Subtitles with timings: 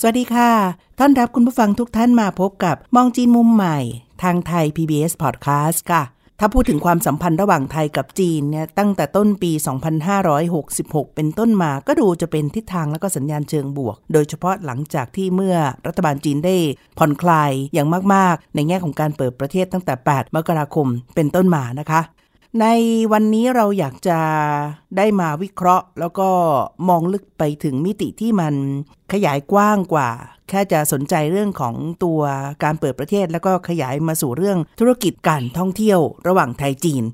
[0.00, 0.50] สวัสดีค่ะ
[1.00, 3.78] ต้อนรับคุณผู้ฟังทุกท่านมาพบกับมองจีนมุมใหม่
[4.22, 6.02] ทางไทย PBS Podcast ค่ะ
[6.40, 9.52] ถ้าพูดถึงความสัมพันธ์ระหว่างไทยกับจีนเนี่ยตั้งแต่ต้นปี
[10.34, 16.56] 2566 เป็นต้นมาก็ดูจะเป็นทิศทางและก็สัญญาณเชิงบวก โดยเฉพาะหลังจากที่เมื่อรัฐบาลจีนได้
[16.98, 22.00] ผ่อนคลายอย่างมาก ๆ ในแง่ของการเปิดประเทศตั้งแต่ 8 มกราคมเป็นต้นมานะคะ
[22.60, 22.66] ใน
[23.12, 24.18] วันนี้เราอยากจะ
[24.96, 26.28] ได้มาวิเคราะห์ แล้วก็
[26.88, 28.54] มองลึกไปถึงมิติที่มัน
[29.12, 30.10] ขยายกว้างกว่า
[30.48, 31.74] แค่จะสนใจเรื่องของ
[32.04, 32.20] ตัว
[32.64, 37.04] การเปิดประเทศ แล้วก็ขยายมาสู่เรื่องธุรกิจการท่องเที่ยวระหว่างไทยจีน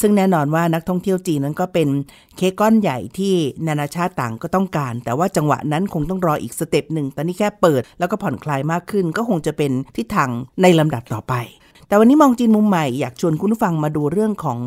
[0.00, 1.88] ซึ่งแน่นอนว่านักท่องเที่ยวจีนนั้นก็เป็น
[2.36, 3.34] เค้กก้อนใหญ่ที่
[3.66, 10.30] นานาชาติต่างก็ต้องการ แต่ว่าจังหวะนั้นคงต้องรออีกสเต็ปหนึ่งตอนนี้แค่เปิด แล้วก็ผ่อนคลายมากขึ้น ก็คงจะเป็นทิศทาง
[10.62, 11.34] ในลำดับต่อไป
[11.88, 14.60] แต่วันนี้มองจีนมุมใหม่อยากชวนคุณผู้ฟังมาดูเรื่องของ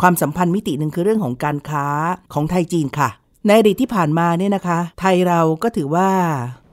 [0.00, 1.86] ความสัมพันธ์มิติหนึ่งคือเรื่องของการค้า
[2.34, 3.10] ของไทยจีนค่ะ
[3.46, 6.10] ในอดีตที่ผ่านมาเนี่ยนะคะ ไทยเราก็ถือว่า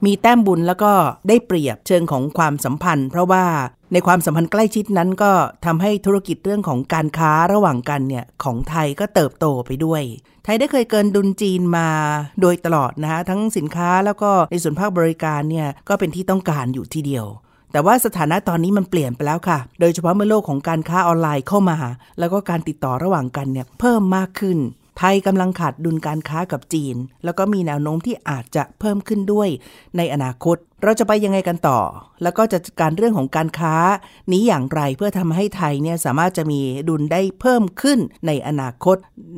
[0.04, 0.92] มีแต้มบุญแล้วก็
[1.28, 3.44] ได้เปรียบเชิงของความสัมพันธ์ เพราะว่า
[3.92, 5.32] ในความสัมพันธ์ใกล้ชิดนั้นก็
[5.66, 10.02] ทำให้ธุรกิจเรื่องของการค้าระหว่างกันเนี่ยของไทยก็เติบโตไปด้วย
[10.44, 11.88] ไทยได้เคยเกินดุลจีนมา
[12.40, 17.26] โดยตลอดนะคะทั้งสินค้าแล้วก็ในส่วนภาคบริการเนี่ยก็เป็นที่ต้องการอยู่ทีเดียว
[17.74, 21.76] แต่ว่าสถานะตอนนี้มันเปลี่ยนไปแล้วค่ะ โดยเฉพาะเมื่อโลกของการค้าออนไลน์เข้ามา
[22.18, 24.58] แล้วก็การติดต่อระหว่างกันเนี่ยเพิ่มมากขึ้น
[24.98, 29.48] ไทยกำลังขาดดุลการค้ากับจีน แล้วก็มีแนวโน้มที่อาจจะเพิ่มขึ้นด้วย
[29.96, 31.80] ในอนาคตเราจะไปยังไงกันต่อ
[32.22, 33.74] แล้วก็จะจัดการเรื่องของการค้า
[34.32, 38.96] นี้อย่างไรเพื่อทำให้ไทยเนี่ยสามารถจะมีดุลได้เพิ่มขึ้นในอนาคต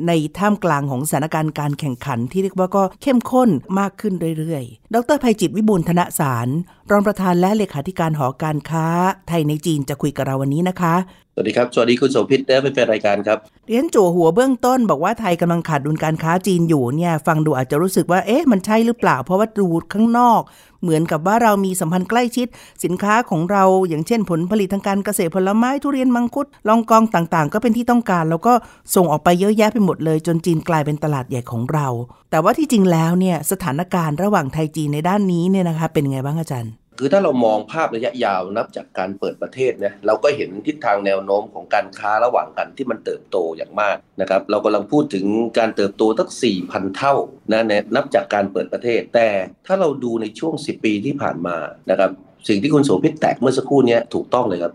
[0.08, 6.48] ในท่ามกลางของสถานการณ์การแข่งขันที่เรียกว่าก็เข้มข้นมากขึ้นเรื่อยๆ ดรภัยจิตวิบูลธนสาร
[6.91, 8.86] รองประธานและเลขาธิการหอการค้า
[9.28, 10.94] ไทยในจีนจะคุยกับเราวันนี้นะคะ
[11.34, 20.41] สวัสดีครับ สวัสดีคุณโสภิตและเป็นแฟนรายการครับเรียนจั่วหัวเบื้องต้นบอกว่าไทยกำลังขาดดุลการค้าจีนอยู่เนี่ย ฟังดูอาจจะรู้สึกว่าเอ๊ะมันใช่หรือเปล่า เพราะว่าดูข้างนอก
[20.86, 22.47] เหมือนกับว่าเรามีสัมพันธ์ใกล้ชิด
[22.84, 28.52] สินค้าของเราอย่างเช่นผลผลิตทางการเกษตรผลไม้ทุเรียนมังคุดลองกองต่างๆ ก็เป็นที่ต้องการ แล้วก็
[28.94, 31.86] ส่งออกไปเยอะแยะไปหมดเลย จนจีนกลายเป็นตลาดใหญ่ของเรา
[32.30, 45.26] แต่ว่าที่จริงแล้วเนี่ยสถานการณ์ระหว่างไทยจีนในด้านนี้เนี่ยนะคะเป็นไงบ้างอาจารย์ คือถ้าเรามองภาพระยะยาวนับจากการเปิดประเทศเนี่ยเราก็เห็นทิศทางแนวโน้มของการค้าระหว่างกันที่มันเติบโตอย่างมากนะครับเรากำลังพูดถึง
[45.58, 46.30] การเติบโตตั้ง
[46.62, 47.14] 4,000 เท่า
[47.52, 47.62] นะ
[47.96, 49.28] นับจากการเปิดประเทศ แต่
[49.66, 51.56] ถ้าเราดูในช่วง 10 ปีที่ผ่านมา
[51.90, 52.10] นะครับ
[52.48, 54.74] สิ่งที่คุณโสภิตแตกเมื่อสักครู่นี้ถูกต้องเลยครับ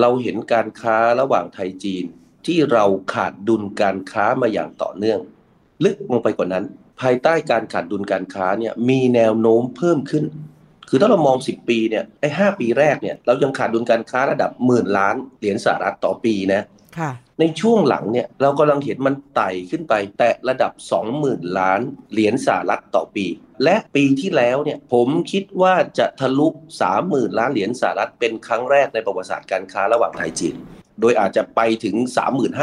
[0.00, 2.04] เราเห็นการค้าระหว่างไทยจีน
[2.46, 5.20] ที่เราขาดดุลการค้ามาอย่างต่อเนื่อง
[5.84, 6.64] ลึกลงไปกว่านั้น
[7.00, 10.24] ภายใต้การขาดดุลการค้าเนี่ยมีแนวโน้มเพิ่มขึ้น
[10.90, 16.79] คือถ้าเรามอง 10 ปีเนี่ยไอ้หปีแรกเนี่ยเรายังขาดดุลการค้าระดับหมื่นล้านเหรียญสหรัฐต่อปีนะค่ะ
[17.40, 20.72] ในช่วงหลังเนี่ยเรากำลังเห็นมันไต่ขึ้นไป แตะระดับ
[21.14, 21.80] 20,000 ล้าน
[22.12, 23.26] เหรียญสหรัฐต่อปี
[23.64, 26.48] และปีที่แล้วเนี่ยผมคิดว่าจะทะลุ
[26.92, 30.56] 30,000 ล้านเหรียญสหรัฐเป็นครั้งแรกในประวัติศาสตร์การค้าระหว่างไทยจีน
[31.00, 31.96] โดยอาจจะไปถึง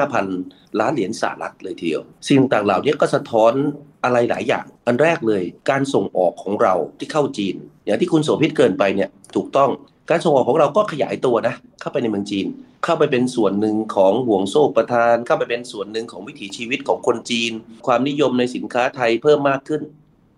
[0.05, 3.53] 35,000 ล้านเหรียญสหรัฐเลยทีเดียว สิ่งต่างเหล่านี้ก็สะท้อน
[4.03, 7.55] อะไรหลายอย่าง อันแรกเลย การส่งออกของเราที่เข้าจีน
[7.85, 9.71] อย่างที่คุณโสภิตเกินไปเนี่ยถูกต้อง
[10.09, 12.47] การส่งออกของเราก็ขยายตัวนะ เข้าไปในเมืองจีน
[12.83, 17.51] เข้าไปเป็นส่วนหนึ่งของห่วงโซ่ประทาน เข้าไปเป็นส่วนหนึ่งของวิถีชีวิตของคนจีน
[17.87, 19.81] ความนิยมในสินค้าไทยเพิ่มมากขึ้น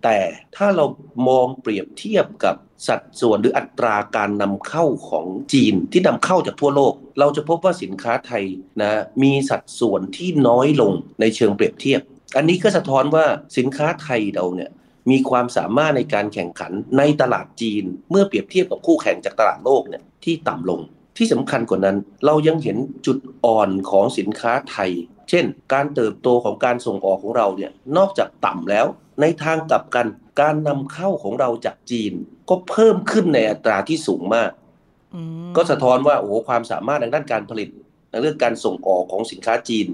[0.04, 0.20] แต่
[0.56, 0.86] ถ้าเรา
[1.28, 2.56] มองเปรียบเทียบกับ
[2.88, 8.44] สัดส่วนหรืออัตราการนำเข้าของจีนที่นำเข้าจากทั่วโลก เราจะพบว่าสินค้าไทย
[8.82, 10.92] นะมีสัดส่วนที่น้อยลง
[11.22, 12.02] ในเชิงเปรียบเทียบ
[12.38, 13.26] อันนี้ก็สะท้อนว่า
[13.58, 14.70] สินค้าไทยเราเนี่ย
[15.10, 20.82] มีความสามารถในการแข่งขันในตลาดจีน เมื่อเปรียบเทียบกับคู่แข่งจากตลาดโลกเนี่ยที่ต่ำลง
[21.18, 24.92] ที่สำคัญกว่านั้น เรายังเห็นจุดอ่อนของสินค้าไทย
[25.30, 28.86] เช่น การเติบโตของการส่งออกของเราเนี่ยนอกจากต่ำแล้ว
[29.22, 30.08] ในทางกลับกัน
[30.42, 32.14] การนำเข้าของเราจากจีน
[32.50, 34.52] ก็เพิ่มขึ้นในอัตราที่สูงมาก
[35.16, 37.79] อืมก็สะท้อนว่าโอ้โหความสามารถในด้านการผลิตใน
[38.22, 39.88] เรื่องการส่งออกของสินค้าจีน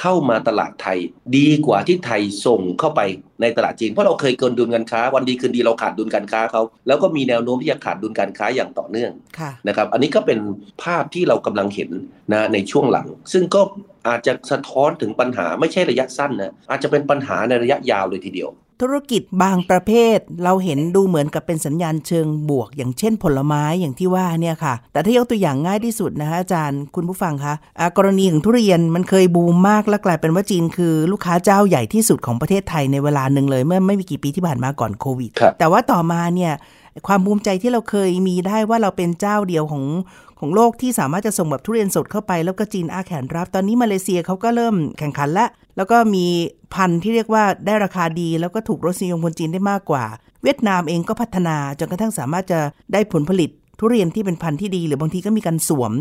[0.00, 0.98] เข้ามาตลาดไทย
[1.36, 3.00] ดีกว่าที่ไทยส่งเข้าไป
[3.40, 10.38] ในตลาดจีนเพราะเราเคยเกินดุลการค้า วันดีคืนดีเราขาดดุลการค้าเขาแล้วก็มีแนวโน้มที่จะขาดดุลการค้าอย่างต่อเนื่องค่ะนะครับอันนี้ก็เป็น
[10.82, 11.90] ภาพที่เรากำลังเห็น
[12.32, 13.60] นะในช่วงหลัง ซึ่งก็
[14.08, 18.50] อาจจะสะท้อนถึงปัญหาไม่ใช่ระยะสั้นนะอาจจะเป็นปัญหาในระยะยาวเลยทีเดียว
[18.80, 27.54] ธุรกิจบางประเภท เราเห็นดูเหมือนกับเป็นสัญญาณเชิงบวก อย่างเช่นผลไม้อย่างที่ว่าเนี่ยค่ะ แต่ถ้ายกตัวอย่างง่ายที่สุดนะคะอาจารย์คุณผู้ฟังคะ
[27.96, 36.52] กรณีของทุเรียนมันเคยบูมมากและกลายเป็นว่าจีนคือลูกค้าเจ้าใหญ่ที่สุดของประเทศไทยในเวลาหนึ่งเลยเมื่อไม่มีกี่ปีที่ผ่านมาก่อนโควิด แต่ว่าต่อมาเนี่ย
[37.06, 39.84] ความภูมิใจที่เราเคยมีได้ว่าเราเป็นเจ้าเดียวของ
[40.40, 45.46] ของโลกที่สามารถจะส่งแบบทุเรียนสดเข้าไป แล้วก็จีนอาแขนรับ ตอนนี้มาเลเซียเขาก็เริ่มแข่งขันละ
[45.76, 46.26] แล้วก็มี
[46.74, 50.04] พันธุ์ที่เรียกว่าได้ราคาดี แล้วก็ถูกรสนิยมคนจีนได้มากกว่า
[50.42, 52.60] เวียดนามเองก็พัฒนาจนกระทั่งสามารถจะ
[52.92, 53.50] ได้ผลผลิต
[53.80, 55.92] ทุเรียนที่เป็นพันธุ์ที่ดี หรือบางทีก็มีการสวม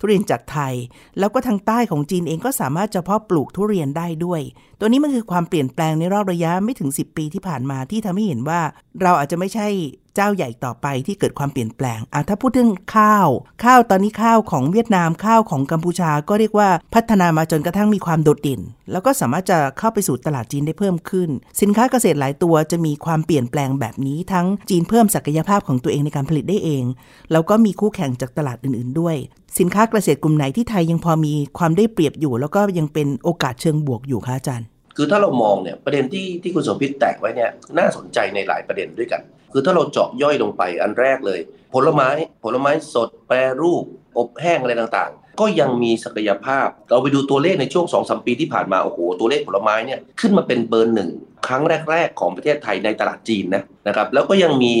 [0.00, 0.74] ทุเรียนจากไทย
[1.18, 4.40] แล้วก็ทางใต้ของจีนเองก็สามารถจะเพาะปลูกทุเรียนได้ด้วย
[4.78, 8.60] ตัวนี้มันคือความเปลี่ยนแปลงในรอบระยะไม่ถึง 10 ปีที่ผ่านมาที่ทำให้เห็นว่า
[9.02, 9.68] เราอาจจะไม่ใช่
[10.14, 13.28] เจ้าใหญ่ต่อไปที่เกิดความเปลี่ยนแปลงอะถ้าพูดถึงข้าว
[13.64, 18.60] ข้าวตอนนี้ข้าวของเวียดนามข้าวของกัมพูชาก็เรียกว่าพัฒนามาจนกระทั่งมีความโดดเด่น
[18.92, 21.28] แล้วก็สามารถจะเข้าไปสู่ตลาดจีนได้เพิ่มขึ้น
[21.60, 26.84] สินค้าเกษตรหลายตัวจะมีความเปลี่ยนแปลงแบบนี้ทั้งจีนเพิ่มศักยภาพของตัวเองในการผลิตได้เอง
[27.32, 29.16] แล้วก็มีคู่แข่งจากตลาดอื่น ๆ ด้วย
[29.58, 39.22] สินค้าเกษตรกลุ่มไหนที่ไทยยังพอมีความได้เปรียบอยู่ แล้วก็ยังเป็นโอกาสเชิงบวกอยู่คะอาจารย์ คือถ้าเรามองเนี่ยประเด็นที่ที่คุณสมพิษแตกไว้เนี่ยน่าสนใจในหลายประเด็นด้วยกัน
[39.56, 41.40] คือถ้าเราเจาะย่อยลงไปอันแรกเลย
[41.74, 42.08] ผลไม้
[42.44, 43.84] ผลไม้สดแปรรูป
[44.18, 51.10] อบแห้งอะไรต่าง ก็ยังมีศักยภาพ เราไปดูตัวเลขในช่วง2อสปีที่ผ่านมา โอ้โห ตัวเลขผลไม้เนี่ยขึ้นมาเป็นเบอร์หนึ่ง
[51.46, 54.74] ครั้งแรก ๆ ของประเทศไทยในตลาดจีนนะนะครับแล้วก็ยังมี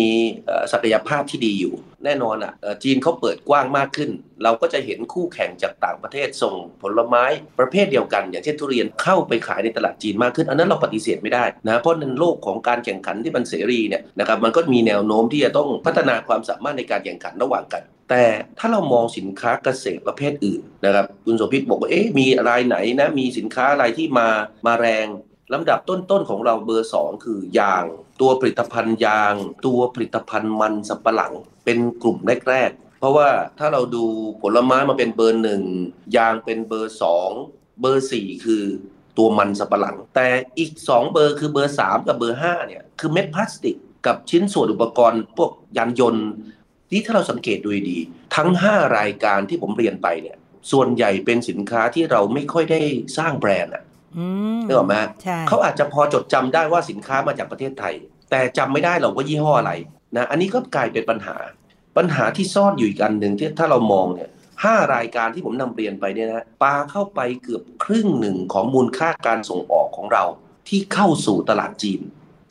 [0.72, 1.74] ศักยภาพที่ดีอยู่
[2.04, 2.52] แน่นอนอะ
[2.82, 4.10] จีนเขาเปิดกว้างมากขึ้น
[4.42, 7.24] เราก็จะเห็นคู่แข่งจากต่างประเทศส่งผลไม้
[7.58, 18.24] ประเภทเดียวกัน อย่างเช่นทุเรียนเข้าไปขายในตลาดจีนมากขึ้น อันนั้นเราปฏิเสธไม่ได้นะเพราะในโลกของการแข่งขันที่มันเสรีเนี่ยนะครับมันก็มีแนวโน้มที่จะต้องพัฒนาความสามารถในการแข่งขันระหว่างกัน แต่
[18.58, 24.28] ถ้าเรามองสินค้าเกษตรประเภทอื่นนะครับคุณโสภิตบอกว่าเอ๊ะมีรายไหนนะมีสินค้าอะไรที่มา
[24.66, 25.06] มาแรง
[25.52, 27.84] ลำดับต้นๆของเราเบอร์สองคือยาง
[28.20, 29.34] ตัวผลิตภัณฑ์ยาง
[29.66, 31.32] ตัวผลิตภัณฑ์มันสำปะหลัง
[31.64, 32.18] เป็นกลุ่ม
[32.48, 33.28] แรกๆ เพราะว่า
[33.58, 34.04] ถ้าเราดู
[34.42, 35.62] ผลไม้มาเป็นเบอร์หนึ่ง
[36.16, 37.30] ยางเป็นเบอร์สอง
[37.80, 38.62] เบอร์สี่คือ
[39.18, 40.28] ตัวมันสำปะหลัง แต่
[40.58, 46.28] อีก 2 เบอร์คือเบอร์ 3 กับเบอร์5เนี่ยคือเม็ดพลาสติก กับชิ้นส่วนอุปกรณ์พวกยานยนต์
[46.90, 47.98] ที่ถ้าเราสังเกตดูดี
[48.36, 50.36] ทั้ง 5 รายการที่ผมเรียนไปเนี่ย
[50.72, 52.80] ส่วนใหญ่เป็นสินค้าที่เราไม่ค่อยได้
[53.18, 53.84] สร้างแบรนด์อะ
[54.66, 54.94] นึกออกไหม
[55.48, 57.94] เขาอาจจะพอจดจำได้ว่าสินค้ามาจากประเทศไทย
[58.30, 59.72] แต่จำไม่ได้หรอกว่ายี่ห้ออะไร
[60.16, 61.36] นะอันนี้ก็กลายเป็นปัญหา
[61.96, 64.30] ปัญหาที่ซ่อนอยู่อีกอันหนึ่งที่ถ้าเรามองเนี่ย
[64.64, 70.24] ห้ารายการที่ผมนำเรียนไปเนี่ยนะปาเข้าไปเกือบครึ่งหนึ่งของมูลค่าการส่งออกของเรา
[70.68, 72.00] ที่เข้าสู่ตลาดจีน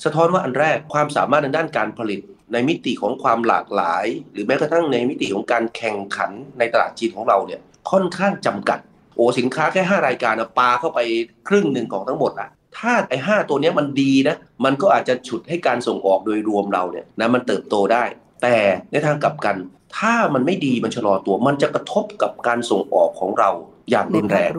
[0.04, 2.20] สะท้อนว่าอันแรกความสามารถในด้านการผลิต
[2.54, 7.60] ในมิติของความหลากหลาย หรือแม้กระทั่งในมิติของการแข่งขันในตลาดจีนของเราเนี่ย
[7.92, 8.80] ค่อนข้างจำกัด
[9.16, 11.00] โอ้สินค้าแค่ 5 รายการปาเข้าไป
[11.48, 14.36] ครึ่งหนึ่งของทั้งหมดอะถ้าไอ้ห้าตัวนี้มันดีนะ
[14.66, 18.04] มันก็อาจจะฉุดให้การส่งออกโดยรวมเราเนี่ยนะมันเติบโตได้
[18.44, 18.58] แต่
[18.92, 19.56] ในทางกลับกัน
[19.98, 23.50] ถ้ามันไม่ดีมันชะลอตัวมันจะกระทบกับการส่งออกของเรา
[23.90, 24.52] อย่างรุนแรง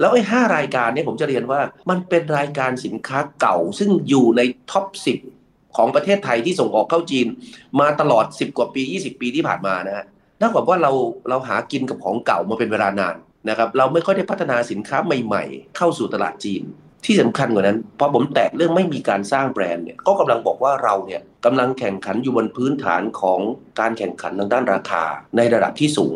[0.00, 1.60] แล้วไอ้ห้ารายการนี้ผมจะเรียนว่า
[1.90, 4.40] มันเป็นรายการสินค้าเก่า ซึ่งอยู่ใน
[4.70, 5.14] ท็อปสิ
[5.76, 7.26] ของประเทศไทยที่ส่งออกเข้าจีน
[7.80, 10.04] มาตลอด 10 กว่าปี 20 ปีที่ผ่านมานะฮะ
[10.40, 10.92] นั่นหมายว่าเรา
[11.28, 13.16] เราหากินกับของเก่ามาเป็นเวลานาน
[13.48, 16.62] นะครับเราไม่ค่อยได้พัฒนาสินค้าใหม่ ๆ เข้าสู่ตลาดจีน
[17.04, 23.40] ที่สำคัญกว่านั้นพอผมแตะเรื่องไม่มีการสร้างแบรนด์เนี่ยก็กำลังบอกว่าเราเนี่ยกำลังแข่งขันอยู่บนพื้นฐานของ
[23.80, 25.04] การแข่งขันทางด้านราคา
[25.36, 26.14] ในระดับที่สูง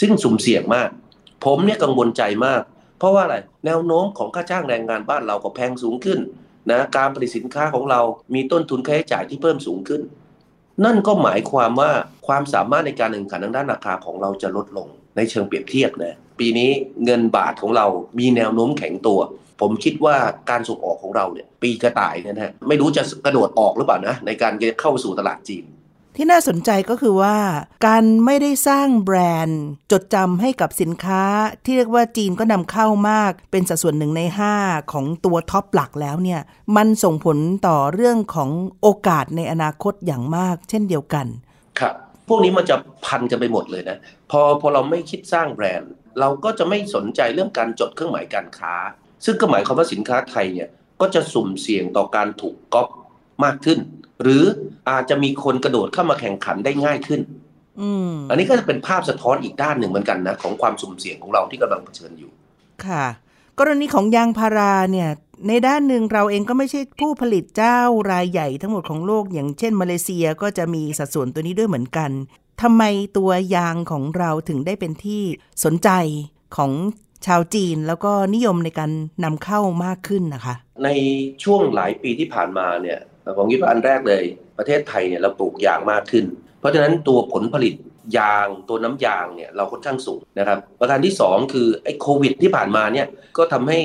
[0.00, 0.88] ซึ่งสุ่มเสี่ยงมาก
[1.44, 2.62] ผมเนี่ยกังวลใจมาก
[2.98, 3.36] เพราะว่าอะไร
[3.66, 6.18] แนวโน้มของค่าจ้างแรงงานบ้านเราก็แพงสูงขึ้น
[6.70, 8.00] นะการผลิตสินค้าของเรา
[8.34, 10.02] มีต้นทุนค่าใช้จ่ายที่เพิ่มสูงขึ้น
[10.84, 11.90] นั่นก็หมายความว่า
[12.26, 16.70] ความสามารถในการแข่งขันทางด้านราคาของเราจะลดลงในเชิงเปรียบเทียบนะปีนี้
[17.04, 17.86] เงินบาทของเรา
[18.18, 19.20] มีแนวโน้มแข็งตัว
[19.60, 20.16] ผมคิดว่า
[20.50, 25.64] การส่งออกของเราเนี่ยปีกระต่ายเนี่ยนะไม่รู้จะกระโดดออกหรือเปล่านะในการเข้าสู่ตลาดจีน
[26.16, 27.36] ที่น่าสนใจก็คือว่า
[27.86, 31.22] การไม่ได้สร้างแบรนด์ จดจำให้กับสินค้า
[31.64, 34.22] ที่เรียกว่าจีนก็นำเข้ามาก เป็นสัดส่วนหนึ่งใน
[34.56, 36.40] 5 ของตัวท็อปหลักแล้วเนี่ย
[36.76, 38.50] มันส่งผลต่อเรื่องของ
[38.82, 41.26] โอกาสในอนาคตอย่างมาก เช่นเดียวกัน
[41.80, 41.94] ครับ
[42.28, 43.98] พวกนี้มันจะพันกันไปหมดเลยนะ
[44.30, 48.74] พอพอเราไม่คิดสร้างแบรนด์ เราก็จะไม่สนใจเรื่องการจดเครื่องหมายการค้า
[49.24, 50.68] ซึ่งก็หมายความว่าสินค้าไทยเนี่ย
[51.00, 52.88] ก็จะสุ่มเสี่ยงต่อการถูกก๊อป
[53.44, 53.78] มากขึ้น
[54.22, 54.42] หรือ
[54.90, 57.20] อาจจะมีคนกระโดดเข้ามาแข่งขันได้ง่ายขึ้น
[58.30, 62.30] อันนี้ก็จะเป็นภาพสะท้อนอีกด้านหนึ่งเหมือนกันนะ ของความสุ่มเสี่ยงของเราที่กำลังเผชิญอยู่
[62.86, 63.04] ค่ะ
[63.58, 65.10] กรณีของยางพาราเนี่ย
[65.48, 67.78] ในด้านหนึ่งเราเองก็ไม่ใช่ผู้ผลิตเจ้า
[68.12, 72.10] รายใหญ่ทั้งหมดของโลก อย่างเช่นมาเลเซียก็จะมีสัดส่วนตัวนี้ด้วยเหมือนกัน
[72.62, 72.82] ทำไม
[73.18, 75.22] ตัวยางของเราถึงได้เป็นที่
[75.64, 75.90] สนใจ
[76.56, 76.72] ของ
[77.26, 78.90] ชาวจีนแล้วก็นิยมในการ
[79.24, 80.88] นำเข้ามากขึ้นนะคะ ใน
[81.44, 82.98] ช่วงหลายปีที่ผ่านมาเนี่ย
[83.38, 84.24] ผมคิดว่าอันแรกเลย
[84.58, 86.24] ประเทศไทยเนี่ยเราปลูกยางมากขึ้น
[86.60, 87.74] เพราะฉะนั้นตัวผลผลิต
[88.18, 93.06] ยางตัวน้ำยางเนี่ยเราค่อนข้างสูงนะครับ ประการที่ 2 คือไอ้โควิดที่ผ่านมาเนี่ย
[93.38, 93.80] ก็ทำให้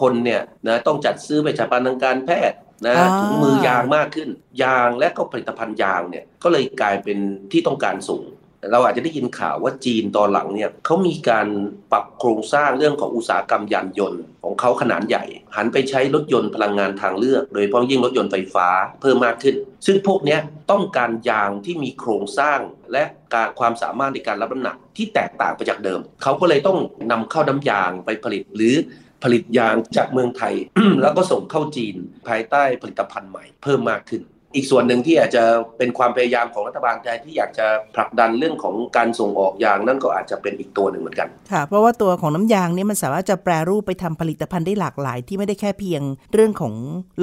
[0.00, 4.28] คนเนี่ยนะต้องจัดซื้อไปชาปนทางการแพทย์นะถุงมือยางมากขึ้น
[4.62, 7.18] ยางและก็ผลิตภัณฑ์ยางเนี่ยก็เลยกลายเป็น
[7.52, 8.24] ที่ต้องการสูง
[8.70, 11.46] เราอาจจะได้ยินข่าวว่าจีนตอนหลังเนี่ยเขามีการ
[11.92, 15.24] ปรับโครงสร้างเรื่องของอุตสาหกรรมยานยนต์ของเขาขนาดใหญ่
[15.56, 18.68] หันไปใช้รถยนต์พลังงานทางเลือก โดยเฉพาะยิ่งรถยนต์ไฟฟ้า
[19.00, 19.54] เพิ่มมากขึ้น
[19.86, 20.38] ซึ่งพวกนี้
[20.70, 22.58] ต้องการยางที่มีโครงสร้าง
[22.92, 26.78] และการความสามารถในการรับน้ำหนักที่แตกต่างไปจากเดิม เขาก็เลยต้อง
[27.10, 28.74] นำเข้าน้ำยางไปผลิตหรือ
[29.24, 30.54] ผลิตยางจากเมืองไทย
[31.02, 31.94] แล้วก็ส่งเข้าจีน
[32.28, 34.22] ภายใต้ผลิตภัณฑ์ใหม่เพิ่มมากขึ้น
[34.54, 35.44] อีกส่วนหนึ่งที่อาจจะ
[35.78, 46.02] เป็นความพยายามของรัฐบาลไทยที่อยากจะผลักดันเรื่องของการส่งออกยางนั่นก็อาจจะเป็นอีกตัวหนึ่งเหมือนกันค่ะเพราะว่าตัวของน้ำยางนี่มันสามารถจะแปรรูปไปทำผลิตภัณฑ์ได้หลากหลาย ที่ไม่ได้แค่เพียง
[46.34, 46.74] เรื่องของ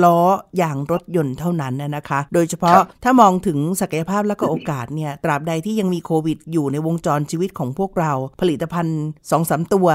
[0.04, 0.20] ล้อ
[0.62, 9.88] ยางรถยนต์เท่านั้นนะคะ โดยเฉพาะถ้ามองถึงศักยภาพและก็โอกาสเนี่ยตราบใดที่ยังมีโควิด อยู่ในวงจรชีวิตของพวกเรา ผลิตภัณฑ์2องสตัว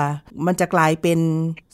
[0.47, 1.19] มันจะกลายเป็น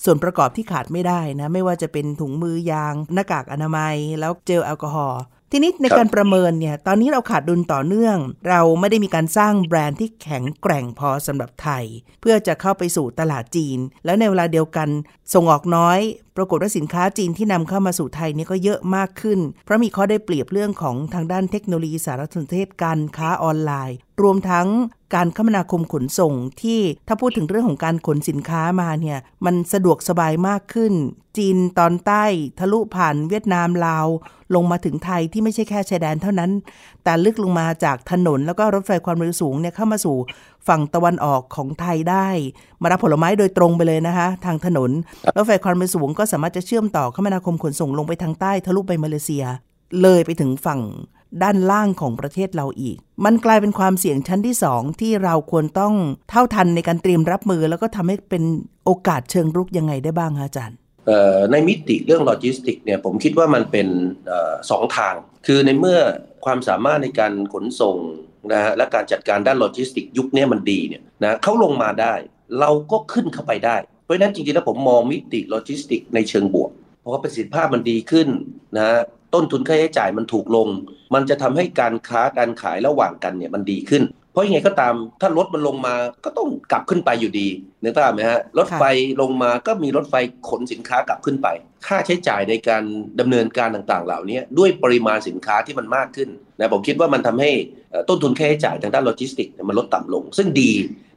[0.04, 8.16] ส่วนประกอบที่ขาดไม่ได้นะไม่ว่าจะเป็นถุงมือยาง หน้ากากอนามัย แล้วเจลแอลกอฮอล์ ทีนี้ในการประเมินเนี่ย ตอนนี้เราขาดดุลต่อเนื่อง
[8.48, 11.84] เราไม่ได้มีการสร้างแบรนด์ที่แข็งแกร่งพอสำหรับไทย
[12.20, 14.88] เพื่อจะเข้าไปสู่ตลาดจีน แล้วในเวลาเดียวกัน
[15.34, 15.98] ส่งออกน้อย
[16.36, 24.68] ปรากฏว่าสินค้าจีนที่นำเข้ามาสู่ไทยนี่ก็เยอะมากขึ้น เพราะมีข้อได้เปรียบเรื่องของทางด้านเทคโนโลยีสารสนเทศการค้าออนไลน์ รวมทั้ง
[25.14, 30.92] การคมนาคมขนส่งที่ถ้าพูดถึงเรื่องของการขนสินค้ามาเนี่ยมันสะดวกสบายมากขึ้น
[31.36, 32.24] จีนตอนใต้
[32.58, 34.06] ทะลุผ่านเวียดนามลาว
[34.54, 36.50] ลงมาถึงไทยที่ไม่ใช่แค่ชายแดนเท่านั้น
[37.04, 40.16] แต่ลึกลงมาจากถนนแล้วก็รถไฟความเร็วสูงเนี่ยเข้ามาสู่
[40.68, 42.28] ฝั่งตะวันออกของไทยได้
[42.82, 44.90] มารับผลไม้โดยตรงไปเลยนะคะ ทางถนน
[45.36, 49.44] รถไฟความเร็วสูงก็สามารถจะเชื่อมต่อคมนาคมขนส่งลงไปทางใต้ทะลุไปมาเลเซีย
[50.02, 50.80] เลยไปถึงฝั่ง
[51.42, 55.94] ด้านล่างของประเทศเราอีก มันกลายเป็นความเสี่ยงชั้นที่สองที่เราควรต้อง
[56.30, 58.44] เท่าทันในการเตรียมรับมือ แล้วก็ทำให้เป็น
[58.84, 60.78] โอกาสเชิงรุกยังไงได้บ้างอาจารย์
[61.50, 63.88] ในมิติเรื่องโลจิสติกเนี่ยผมคิดว่ามันเป็น
[64.70, 65.14] สองทาง
[65.46, 66.00] คือในเมื่อ
[66.44, 67.96] ความสามารถในการขนส่ง
[68.52, 72.14] นะฮะและการจัดการด้านโลจิสติกยุคนี้มันดีเนี่ยนะเขาลงมาได้
[72.60, 76.70] เราก็ขึ้นเข้าไปได้ เพราะฉะนั้นจริงๆแล้วผมมองมิติโลจิสติกในเชิงบวก
[77.00, 78.28] เพราะว่าประสิทธิภาพมันดีขึ้น
[78.78, 78.88] นะ
[79.34, 80.68] ต้นทุนค่าใช้จ่ายมันถูกลง
[81.14, 84.02] มันจะทำให้การค้าการขายระหว่างกันเนี่ยมันดีขึ้น
[84.38, 87.48] ราะยังไงก็ตามถ้ารถมันลงมาก็ต้องกลับขึ้นไปอยู่ดี
[87.82, 88.84] นึกภาพไหมฮะรถไฟ
[89.20, 90.14] ลงมาก็มีรถไฟ
[90.48, 91.48] ขนสินค้ากลับขึ้นไป
[91.86, 92.84] ค่าใช้จ่ายในการ
[93.20, 96.28] ดำเนินการต่างๆ เหล่านี้ด้วยปริมาณสินค้าที่มันมากขึ้น
[96.58, 97.50] นะผมคิดว่ามันทำให้
[98.08, 100.70] ต้นทุนค่าใช้จ่ายทางด้านโลจิสติกมันลดต่ำลง ซึ่งดี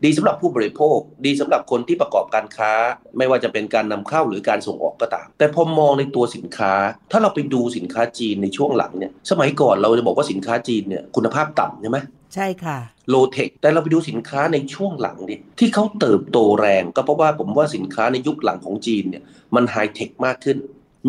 [0.04, 2.72] ดีสำหรับผู้บริโภค ดีสำหรับคนที่ประกอบการค้า
[3.18, 6.74] ไม่ว่าจะเป็นการนำเข้าหรือการส่งออกก็ตาม แต่พอมองในตัวสินค้า
[7.12, 12.00] ถ้าเราไปดูสินค้าจีนในช่วงหลังเนี่ยสมัยก่อนเราจะบอกว่าสินค้าจีนเนี่ยคุณภาพต่ำใช่ไหม
[12.36, 12.78] ใช่ค่ะ
[13.10, 19.24] โลเทค แต่เราไปดูสินค้าในช่วงหลังดิที่เขาเติบโตแรงก็เพราะว่าผมว่าสินค้าในยุคหลังของจีนเนี่ย
[19.56, 20.58] มันไฮเทคมากขึ้น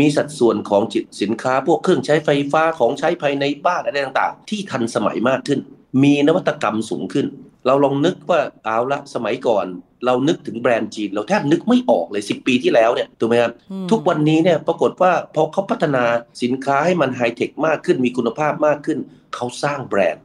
[0.00, 5.60] มีสัดส่วนของจิตสินค้าพวกเครื่องใช้ไฟฟ้าของใช้ภายในบ้านอะไรต่างๆ ที่ทันสมัยมากขึ้น
[6.02, 7.26] มีนวัตกรรมสูงขึ้น
[7.66, 9.66] เราลองนึกว่าเอาละสมัยก่อน
[10.06, 13.52] เรานึกถึงแบรนด์จีน เราแทบนึกไม่ออกเลย 10 ปีที่แล้วเนี่ยถูกไหมครับ
[13.90, 16.04] ทุกวันนี้เนี่ยปรากฏว่าพอเขาพัฒนา
[16.42, 18.98] สินค้าให้มันไฮเทคมากขึ้นมีคุณภาพมากขึ้น
[19.34, 20.24] เขาสร้างแบรนด์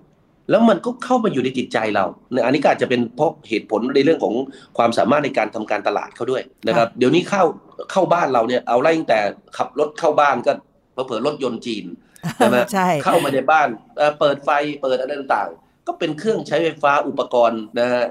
[0.50, 4.34] แล้วมันก็เข้ามาอยู่ในจิตใจเราเนี่ยอันนี้ก็อาจจะเป็นเพราะเหตุผลในเรื่องของ
[4.78, 7.44] ความสามารถในการทำการตลาดเขาด้วยนะครับ เดี๋ยวนี้เข้า
[7.92, 9.20] เข้าบ้านเราเนี่ยเอาไล่ตั้งแต่
[9.58, 10.52] ขับรถเข้าบ้านก็
[11.06, 11.86] เผื่อรถยนต์จีน
[12.38, 12.58] ใช่ไหม
[13.04, 13.68] เข้ามาในบ้าน
[14.20, 14.50] เปิดไฟ
[14.82, 18.06] เปิดอะไรต่างๆ ก็เป็นเครื่องใช้ไฟฟ้าอุปกรณ์นะฮะ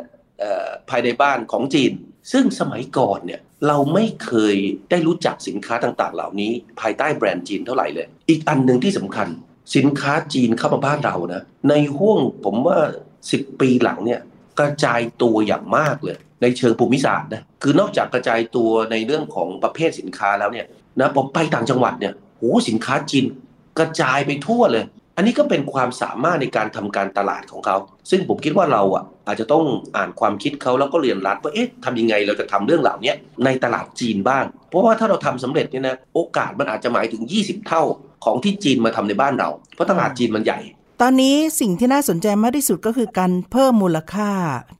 [0.90, 1.93] ภายในบ้านของจีน
[2.33, 4.57] ซึ่งสมัยก่อนเนี่ยเราไม่เคย
[4.90, 9.28] ได้รู้จักสินค้าต่างๆ เหล่านี้ ภายใต้แบรนด์จีนเท่าไหร่เลย อีกอันหนึ่งที่สำคัญ
[9.75, 12.78] สินค้าจีนเข้ามาบ้านเรานะ ในห่วงผมว่า
[13.20, 14.20] 10 ปีหลังเนี่ย
[14.58, 20.66] กระจายตัวอย่างมากเลย ในเชิงภูมิศาสตร์นะคือนอกจากกระจายตัวในเรื่องของประเภทสินค้าแล้วเนี่ย
[21.00, 23.25] นะผมไปต่างจังหวัดเนี่ยโหสินค้าจีน
[23.78, 24.85] กระจายไปทั่วเลย
[25.16, 27.76] อันนี้ก็เป็นความสามารถในการทำการตลาดของเขา
[28.11, 29.64] ซึ่งผมคิดว่าเราอะอาจจะต้อง
[29.96, 33.12] อ่านความคิดเขาแล้วก็เรียนรัดว่าเอ๊ะทำยังไงเราจะทำเรื่องเหล่านี้
[33.44, 37.82] ในตลาดจีนบ้าง เพราะว่าถ้าเราทำสำเร็จเนี่ยนะโอกาสมันอาจจะหมายถึง 20 เท่า
[38.25, 40.61] ของที่จีนมาทำในบ้านเรา เพราะตลาดจีนมันใหญ่
[41.03, 44.31] ตอนนี้สิ่งที่น่าสนใจมากที่สุดก็คือการเพิ่มมูลค่า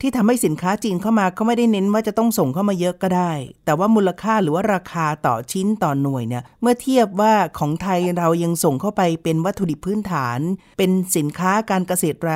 [0.01, 3.33] ที่ทำให้สินค้าจีนเข้ามาก็ไม่ได้เน้นว่าจะต้องส่งเข้ามาเยอะก็ได้
[3.65, 10.39] แต่ว่ามูลค่าหรือว่าราคาต่อชิ้นต่อหน่วยเนี่ยเมื่อเทียบว่าของไทยเรายังส่งเข้าไปเป็นวัตถุดิบพื้นฐาน
[10.79, 12.33] เป็นสินค้าการเกษตรไร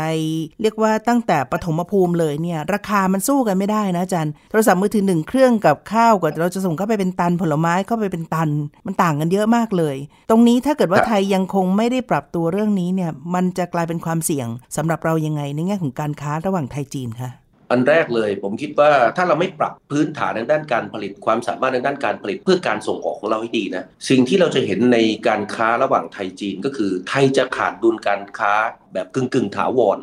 [0.63, 8.51] เรียกว่าตั้งแต่ปฐมภูมิเลยเนี่ยราคามันสู้กันไม่ได้นะจารย์โทรศัพท์มือถือหนึ่งเครื่องกับข้าวกว่าเราจะส่งเข้าไปเป็นตันผลไม้เข้าไปเป็นตัน
[8.87, 9.97] มันต่างกันเยอะมากเลย
[10.31, 17.31] ตรงนี้ถ้าเกิดว่าไทยยังคงไม่ได้ปรับตัวเรื่องนี้เนี่ยมันจะกลายเป็นความเสี่ยงสำหรับเรายังไงในแง่ของการค้าระหว่างไทยจีนคะ
[17.71, 24.99] อันแรกเลยผมคิดว่าถ้าเราไม่ปรับพื้นฐานในด้านการผลิตความสามารถในด้านการผลิตเพื่อการส่งออกของเราให้ดีนะ สิ่งที่เราจะเห็นใน
[25.29, 28.53] การค้าระหว่างไทยจีนก็คือไทยจะขาดดุลการค้า
[28.93, 29.99] แบบกึ่งกึ่งถาวร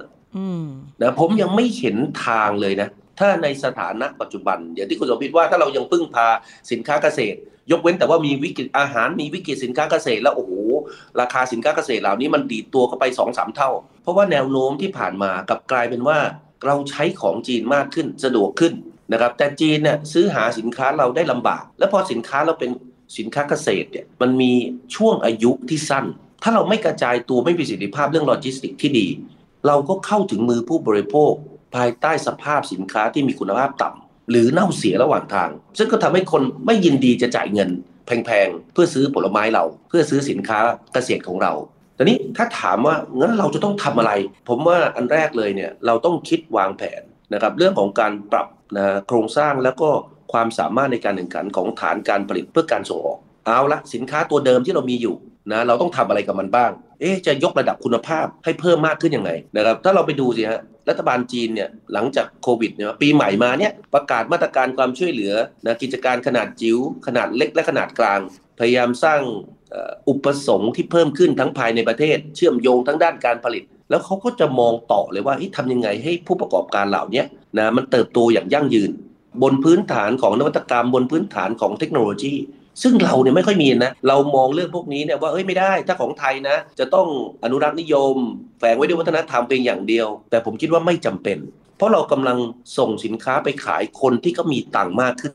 [1.01, 6.27] นะผมยังไม่เห็นทางเลยนะ ถ้าในสถานะปัจจุบันอย่างที่คุณสมพิตว่าถ้าเรายังพึ่งพา
[6.71, 7.37] สินค้าเกษตร
[7.71, 10.53] ยกเว้นแต่ว่ามีวิกฤตอาหารมีวิกฤตสินค้าเกษตรแล้วโอ้โห
[11.19, 13.69] ราคาสินค้าเกษตรเหล่านี้มันดีดตัวเข้าไป2อสเท่า
[14.01, 16.17] เพราะว่าแนวโน้มที่ผ่านมากับกลายเป็นว่า
[16.65, 18.73] เราใช้ของจีนมากขึ้นสะดวกขึ้น
[19.11, 22.71] นะครับแต่จีนเนี่ยซื้อหาสินค้าเราได้ลำบาก แล้วพอสินค้าเราเป็น
[23.17, 24.51] สินค้าเกษตรเนี่ยมันมี
[24.95, 26.05] ช่วงอายุที่สั้น
[26.43, 29.07] ถ้าเราไม่กระจายตัวไม่มีประสิทธิภาพเรื่องโลจิสติกที่ดี
[29.67, 31.33] เราก็เข้าถึงมือผู้บริโภค
[31.75, 37.69] ภายใต้สภาพสินค้าที่มีคุณภาพต่ำหรือเน่าเสียระหว่างทาง ซึ่งก็ทำให้คนไม่ยินดีจะจ่ายเงิน
[38.05, 40.59] แพงๆ เพื่อซื้อผลไม้เรา เพื่อซื้อสินค้า
[40.93, 41.53] เกษตรของเรา
[41.95, 44.11] แต่นี้ถ้าถามว่างั้นเราจะต้องทำอะไร
[44.49, 47.01] ผมว่าอันแรกเลยเนี่ยเราต้องคิดวางแผน
[47.33, 48.47] นะครับเรื่องของการปรับ
[48.77, 49.89] นะโครงสร้างแล้วก็
[50.33, 55.15] ความสามารถในการแข่งขันของฐานการผลิตเพื่อการส่งออก เอาละสินค้าตัวเดิมที่เรามีอยู่
[55.51, 65.33] นะเราต้องทำอะไรกับมันบ้าง เอ๊จะยกระดับคุณภาพให้เพิ่มมากขึ้นยังไงนะครับถ้าเราไปดูสิฮะรัฐบาลจีนเนี่ยหลังจากโควิดเนี่ยปีใหม่มาเนี่ยประกาศมาตรการความช่วยเหลือ
[65.65, 66.77] นะกิจการขนาดจิ๋ว
[67.07, 68.19] ขนาดเล็กและขนาดกลาง
[68.59, 69.21] พยายามสร้าง
[70.09, 77.23] อุปสงค์ที่เพิ่มขึ้นทั้งภายในประเทศ เชื่อมโยงทั้งด้านการผลิต แล้วเขาก็จะมองต่อเลยว่าทำยังไงให้ผู้ประกอบการเหล่านี้
[77.57, 78.91] นะมันเติบโตอย่างยั่งยืน
[79.43, 82.33] บนพื้นฐานของนวัตกรรม บนพื้นฐานของเทคโนโลยี
[82.81, 87.07] ซึ่งเราเนี่ยไม่ค่อยมีนะ เรามองเรื่องพวกนี้เนี่ยว่าเอ้ยไม่ได้ถ้าของไทยนะ จะต้อง
[87.43, 88.15] อนุรักษ์นิยม
[88.59, 91.37] แฝงไว้ด้วยวัฒนธรรมเพียงอย่างเดียว แต่ผมคิดว่าไม่จำเป็น
[91.77, 92.37] เพราะเรากำลัง
[92.77, 95.33] ส่งสินค้าไปขายคนที่ก็มีตังค์มากขึ้น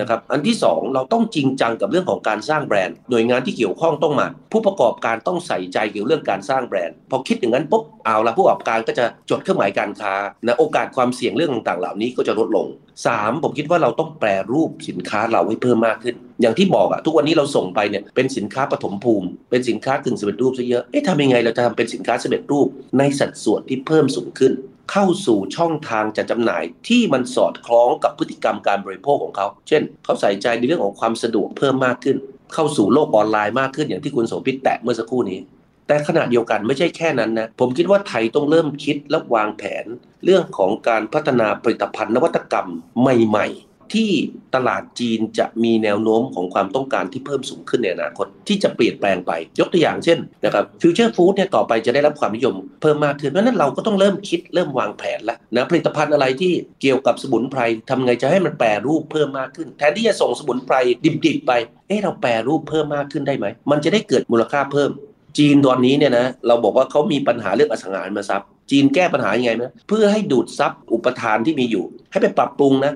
[0.00, 10.14] นะครับ อันที่ 2 เราต้องจริงจังกับเรื่องของการสร้างแบรนด์ หน่วยงานที่เกี่ยวข้องต้องมา ผู้ประกอบการต้องใส่ใจเกี่ยวเรื่องการสร้างแบรนด์ พอคิดอย่างนั้นปุ๊บเอาละผู้ประกอบการก็จะจดเครื่องหมายการค้า
[10.46, 12.66] นะโอกาสความเสี่ยงเรื่องต่างๆ เหล่านี้ก็จะลดลง
[13.06, 24.52] 3 ผมคิดว่าเราต้องแปรรูปสินค้าเราให้เพิ่มมากขึ้น อย่างที่บอกอะทุกวันนี้เราส่งไปเนี่ยเป็นสินค้าปฐมภูมิ เป็นสินค้ากึ่งสำเร็จรูปซะเยอะเอ๊ะทำยังไงเราจะทำเป็นสินค้าสำเร็จรูปในสัดส่วนที่เพิ่มสูงขึ้น
[24.92, 32.16] เข้าสู่ช่องทางจัดจำหน่ายที่มันสอดคล้องกับพฤติกรรมการบริโภคของเขา เช่น เขาใส่ใจในเรื่องของความสะดวกเพิ่มมากขึ้น
[32.54, 35.40] เข้าสู่โลกออนไลน์มากขึ้นอย่างที่คุณโสภิตแตะเมื่อสักครู่นี้
[35.88, 39.84] แต่ขณะเดียวกันไม่ใช่แค่นั้นนะ ผมคิดว่าไทยต้องเริ่มคิดและวางแผน
[40.24, 42.68] เรื่องของการพัฒนาผลิตภัณฑ์นวัตกรรม
[43.00, 43.46] ใหม่
[43.94, 44.10] ที่
[44.54, 60.76] ตลาดจีนจะมีแนวโน้มของความต้องการที่เพิ่มสูงขึ้นในอนาคต ที่จะเปลี่ยนแปลงไปยกตัวอย่างเช่นนะครับ future food เนี่ยต่อไปจะได้รับความนิยมเพิ่มมากขึ้นเพราะนั้นเราก็ต้องเริ่มคิดเริ่มวางแผนแล้วนะผลิตภัณฑ์อะไรที่เกี่ยวกับสมุนไพรทำไงจะให้มันแปรรูปเพิ่มมากขึ้น แทนที่จะส่งสมุนไพร
[61.24, 61.52] ดิบๆไป
[61.88, 64.90] เอ๊ะเราแปรรูปเพิ่มมากขึ้นได้ไหมมันจะได้เกิดมูลค่าเพิ่ม
[65.38, 72.92] จีนตอนนี้เนี่ยนะเราบอกว่าเขามีปัญหาเรื่องอสังหาริมทรัพย์จีนแก้ปัญหายังไงนะเพื่อให้ดูดซับอุปทานที่มีอยู่ ให้ไปปรับปรุงนะ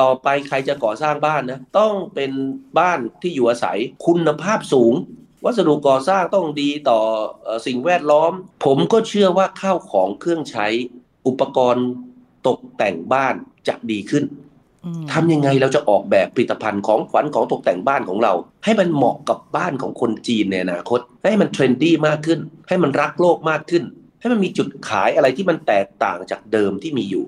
[0.00, 2.30] ต่อไปใครจะก่อสร้างบ้านนะต้องเป็น
[2.78, 4.94] บ้านที่อยู่อาศัยคุณภาพสูง
[5.44, 7.00] วัสดุก่อสร้างต้องดีต่อ
[7.66, 8.32] สิ่งแวดล้อม
[8.64, 10.66] ผมก็เชื่อว่าข้าวของเครื่องใช้
[11.26, 11.86] อุปกรณ์
[12.46, 13.34] ตกแต่งบ้าน
[13.68, 14.24] จะดีขึ้น
[15.12, 18.32] ทำยังไงเราจะออกแบบผลิตภัณฑ์ของขวัญของตกแต่งบ้านของเรา
[18.64, 23.84] ให้มันเหมาะกับบ้านของคนจีนในอนาคต ให้มัน trendy มากขึ้น ให้มันรักโลกมากขึ้น
[24.20, 27.24] ให้มันมีจุดขายอะไรที่มันแตกต่างจากเดิมที่มีอยู่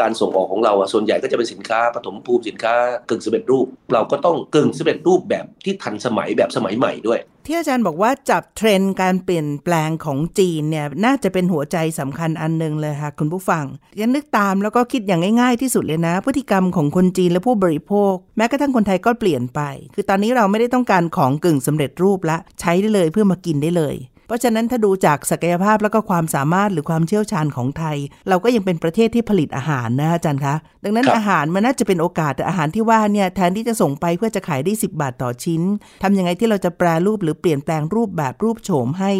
[0.00, 2.74] การส่งออกของเราอะส่วนใหญ่ก็จะเป็นสินค้าปฐมภูมิสินค้า
[3.08, 13.64] กึ่งสำเร็จรูป เราก็ต้องกึ่งสำเร็จรูปแบบที่ทันสมัยแบบสมัยใหม่ด้วย ที่อาจารย์บอกว่าจับเทรนด์การเปลี่ยนแปลงของจีนเนี่ยน่าจะเป็นหัวใจสำคัญอันหนึ่งเลยค่ะคุณผู้ฟัง
[14.00, 19.60] ยันนึกตามแล้วก็คิดอย่างง่าย ๆ ที่สุดเลยนะ พฤติกรรมของคนจีนและผู้บริโภค แม้กระทั่งคนไทยก็เปลี่ยนไป
[19.94, 23.94] คือตอนนี้เราไม่ได้ต้องการของกึ่งสำเร็จรูปละใช้ได้เลยเพื่อมากินได้เลย
[24.30, 27.96] เพราะฉะนั้นถ้าดูจากศักยภาพแล้วก็ความสามารถหรือความเชี่ยวชาญของไทย
[28.28, 35.62] เราก็ยังเป็นประเทศที่ผลิตอาหารนะอาจารย์คะ ดังนั้นอาหารมันน่าจะเป็นโอกาสแต่อาหารที่ว่าเนี่ยแทนที่จะส่งไปเพื่อจะขายได้ 10 บาทต่อชิ้น
[36.02, 39.12] ทำยังไงที่เราจะแปรรูปหรือเปลี่ยนแปลงรูปแบบรูปโฉมให้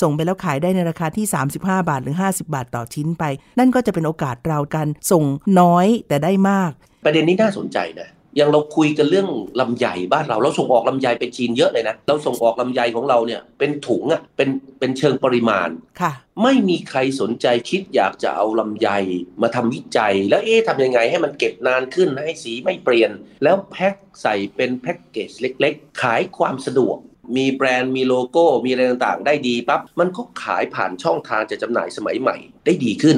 [0.00, 1.26] ส่งไปแล้วขายได้ในราคาที่
[1.56, 3.24] 35 บาทหรือ 50 บาทต่อชิ้นไป
[3.58, 5.24] นั่นก็จะเป็นโอกาสเราการส่ง
[5.60, 6.70] น้อยแต่ได้มาก
[7.04, 9.28] ประเด็นนี้น่าสนใจนะ อย่างเราคุยกันเรื่อง
[9.60, 15.68] ลำไยบ้านเราเราส่งออกลำไยไปจีนเยอะเลยนะเราส่งออกลำไยของเราเนี่ยเป็นถุงอะ่ะเป็นเป็นเชิงปริมาณ
[16.00, 18.88] ค่ะ ไม่มีใครสนใจคิดอยากจะเอาลำไย
[19.42, 23.10] มาทำวิจัย แล้วเอ๊ะทำยังไงให้มันเก็บนานขึ้นให้สีไม่เปลี่ยน
[23.42, 26.98] แล้วแพ็คใส่เป็นแพ็กเกจเล็ก ๆ ขายความสะดวก
[27.36, 33.16] มีแบรนด์มีโลโก้มีอะไรต่างๆ ได้ดีปั๊บมันก็ขายผ่านช่องทางจัดจำหน่ายสมัยใหม่ได้ดีขึ้น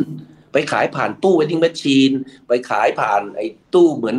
[0.52, 2.10] ไปขายผ่านตู้ vending machine
[2.48, 4.18] ไปขายผ่านไอ้ตู้เหมือน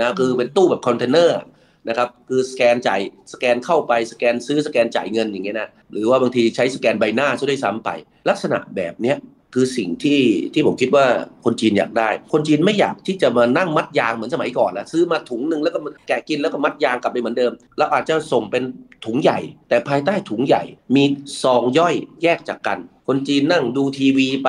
[0.00, 1.40] นะคือเป็นตู้แบบคอนเทนเนอร์
[1.88, 3.00] นะครับคือสแกนจ่าย
[3.32, 7.90] สแกนเข้าไปสแกนซื้อสแกนจ่ายเงินอย่างเงี้ยนะหรือว่าบางทีใช้สแกนใบหน้าซะด้วยซ้ำไป
[8.28, 9.16] ลักษณะแบบเนี้ย
[9.54, 10.20] คือสิ่งที่
[10.54, 11.06] ที่ผมคิดว่า
[11.44, 18.62] คนจีนอยากได้ คนจีนไม่อยากที่จะมานั่งมัดยางเหมือนสมัยก่อนแล้วซื้อมาถุงหนึ่งแล้วก็แกะกินแล้วก็มัดยางกลับไปเหมือนเดิม แล้วอาจจะส่งเป็น
[19.04, 20.62] ถุงใหญ่ แต่ภายใต้ถุงใหญ่
[20.96, 21.04] มี
[21.42, 24.48] ซองย่อยแยกจากกัน คนจีนนั่งดูทีวีไป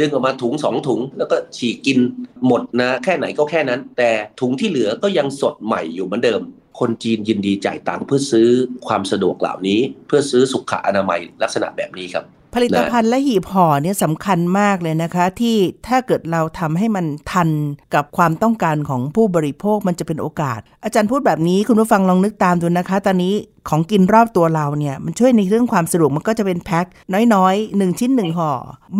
[0.00, 1.98] ดึงออกมาถุงสองถุง แล้วก็ฉีกกิน
[2.46, 6.40] หมดนะ แค่ไหนก็แค่นั้น แต่ถุงที่เหลือก็ยังสดใหม่อยู่เหมือนเดิม
[6.78, 8.48] คนจีนยินดีจ่ายตังค์เพื่อซื้อ
[8.86, 15.56] ความสะดวกเหล่านี้ เพื่อซื้อสุขอนามัยลักษณะแบบนี้ครับผลิตภัณฑ์และหีบห่อเนี่ยสำคัญมากเลยนะคะ ที่
[15.88, 17.48] ถ้าเกิดเราทำให้มันทัน
[17.94, 23.34] กับความต้องการของผู้บริโภคมันจะเป็นโอกาส อาจารย์พูดแบบนี้คุณผู้ฟังลองนึกตามดูนะคะ ตอนนี้
[23.68, 26.86] ของกินรอบตัวเราเนี่ยมันช่วยในเรื่องความสะดวกมันก็จะเป็นแพ็ค
[27.34, 28.52] น้อยๆ 1 ชิ้น 1ห่อ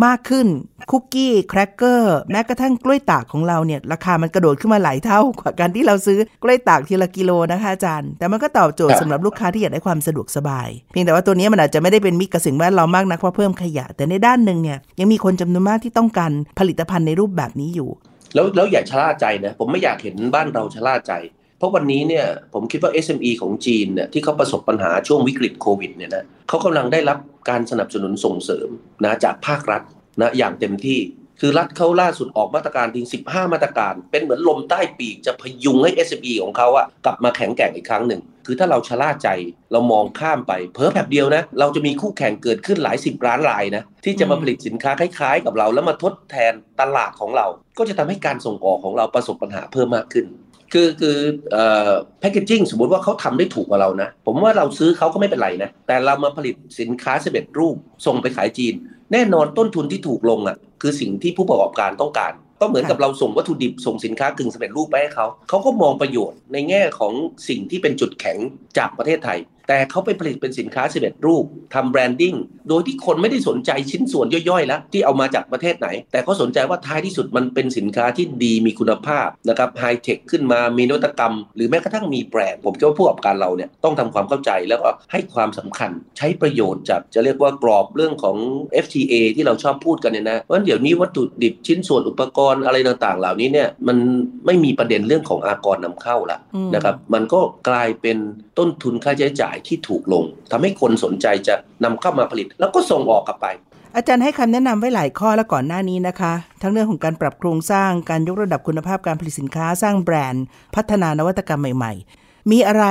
[0.05, 0.47] มากขึ้น
[0.91, 17.89] คุกกี้แครกเกอร์แม้กระทั่งกล้วยตากของเราเนี่ยราคามันกระโดดขึ้นมาหลายเท่ากว่าการที่เราซื้อกล้วยตากทีละกิโลนะคะอาจารย์ แต่มันก็ตอบโจทย์สำหรับลูกค้าที่อยากได้ความสะดวกสบาย เพียงแต่ว่าตัวนี้มันอาจจะไม่ได้เป็นมิตรกับสิ่งแวดล้อมมากนักเพราะเพิ่มขยะ แต่ในด้านหนึ่งเนี่ยยังมีคนจำนวนมากที่ต้องการผลิตภัณฑ์ในรูปแบบนี้อยู่
[18.33, 21.13] แล้วแล้วอย่าชะล่าใจนะผมไม่อยากเห็นบ้านเราชะล่าใจ
[21.57, 27.17] เพราะวันนี้เนี่ยผมคิดว่า SME ของจีนเนี่ยที่เขาประสบปัญหาช่วงวิกฤตโควิดเนี่ยนะเขากำลังได้รับ
[27.49, 28.69] การสนับสนุนส่งเสริม
[29.03, 29.81] นะจากภาครัฐ
[30.21, 30.99] นะอย่างเต็มที่
[31.41, 39.29] คือรัฐเขาล่าสุดออกมาตรการถึง 15 มาตรการ เป็นเหมือนลมใต้ปีกจะพยุงให้ SME ของเขาอะกลับมาแข็งแกร่งอีกครั้งหนึ่ง คือถ้าเราชะล่าใจ
[39.71, 50.25] เรามองข้ามไป เพิ่แบบเดียวนะ เราจะมีคู่แข่งเกิดขึ้นหลายสิบล้านรายนะ ที่จะมาผลิตสินค้าคล้ายๆ กับเรา แล้วมาทดแทนตลาดของเรา ก็จะทำให้การส่งออกของเราประสบปัญหาเพิ่มมากขึ้น
[50.73, 51.17] คือคือ
[51.51, 57.75] เอ่อ packaging สมมติว่าเขาทำได้ถูกกว่าเรานะ ผมว่าเราซื้อเขาก็ไม่เป็นไรนะ แต่เรามาผลิตสินค้าสำเร็จรูป
[58.05, 58.73] ส่งไปขายจีน
[59.11, 67.13] แน่นอนต้นทุนที่ถูกลงอะ คือสิ่งที่ผู้ประกอบการต้องการ ก็เหมือนกับเราส่งวัตถุดิบส่งสินค้ากึ่งสำเร็จรูปไปให้เขา เขาก็มองประโยชน์ในแง่ของ
[67.49, 68.37] สิ่งที่เป็นจุดแข็ง
[68.77, 72.35] จากประเทศไทย แต่เขาไปผลิตเป็นสินค้าสำเร็จรูปทำ branding
[72.69, 88.37] โดยที่คนไม่ได้สนใจชิ้นส่วนย่อยๆ แล้ว ที่เอามาจากประเทศไหน แต่เขาสนใจว่าท้ายที่สุดมันเป็นสินค้าที่ดีมีคุณภาพนะครับไฮเทคขึ้นมามีนวัตกรรม หรือแม้กระทั่งมีแบรนด์ ผมคิดว่าผู้ประกอบการเราเนี่ยต้องทำความเข้าใจแล้วก็ให้ความสำคัญ ใช้ประโยชน์จากจะเรียกว่ากรอบเรื่องของ
[88.83, 93.97] FTA ที่เราชอบพูดกันเนี่ยนะเพราะเดี๋ยวนี้วัตถุดิบชิ้นส่วนอุปกรณ์อะไรต่างๆ เหล่านี้เนี่ยมัน
[94.45, 96.37] ไม่มีประเด็นเรื่องของอากรนำเข้าละ
[96.75, 98.17] นะครับมันก็กลายเป็น
[98.57, 103.47] ต้นทุนค่าใช้จ่ายที่ถูกลงทำให้คนสนใจจะนำเข้ามาผลิต แล้วก็ส่งออกกลับไป
[103.95, 110.43] อาจารย์ให้คำแนะนำไว้หลายข้อแล้วก่อนหน้านี้นะคะ ทั้งเรื่องของการปรับโครงสร้างการยกระดับคุณภาพการผลิตสินค้าสร้างแบรนด์
[110.75, 112.85] พัฒนานวัตกรรมใหม่ ๆ มีอะไร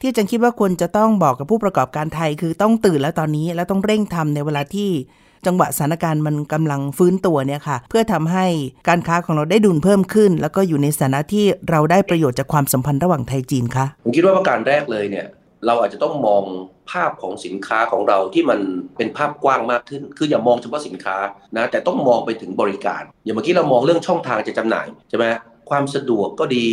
[0.00, 4.90] ที่อาจารย์คิดว่าควรจะต้องบอกกับผู้ประกอบการไทย คือต้องตื่นแล้วตอนนี้แล้วต้องเร่งทำในเวลาที่
[5.46, 8.46] จังหวะสถานการณ์มันกำลังฟื้นตัวเนี่ยค่ะ เพื่อทำให้
[8.88, 15.26] การค้าของเราได้ดุลเพิ่มขึ้น แล้วก็อยู่ในสถานะที่เราได้ประโยชน์จากความสัมพันธ์ระหว่างไทยจีนคะผมคิดว่าประการแรกเลยเนี่ย
[15.66, 16.42] เราอาจจะต้องมอง
[16.90, 18.60] ภาพของสินค้าของเราที่มัน
[18.96, 21.16] เป็นภาพกว้างมากขึ้น คืออย่ามองเฉพาะสินค้า
[21.56, 25.24] นะแต่ต้องมองไปถึงบริการ อย่างเมื่อกี้เรามองเรื่องช่องทางจะจำหน่ายใช่ไหม
[25.70, 26.66] ความสะดวกก็ดี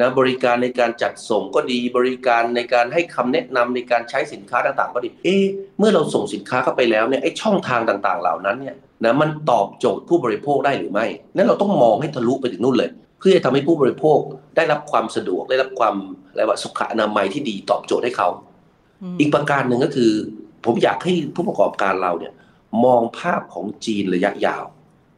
[0.00, 5.36] นะบริการในการจัดส่งก็ดี บริการในการให้คำแนะนำในการใช้สินค้าต่างๆ ก็ดี เอ๊
[5.78, 11.06] เมื่อเราส่งสินค้าเข้าไปแล้วเนี่ยไอ้ช่องทางต่างๆ เหล่านั้นเนี่ยนะมันตอบโจทย์ผู้บริโภคได้หรือไม่
[11.36, 14.18] นั้นเราต้องมองให้ทะลุไปถึงนู่นเลย เพื่อจะทำให้ผู้บริโภค
[14.56, 15.94] ได้รับความสะดวกได้รับความ
[16.30, 18.28] อะไรว่าสุขอนามัยที่ดีตอบโจทย์ให้เขา
[19.20, 20.12] อีกประการหนึ่งก็คือ
[20.64, 22.32] ผมอยากให้ผู้ประกอบการเราเนี่ย
[22.84, 24.64] มองภาพของจีนระยะยาว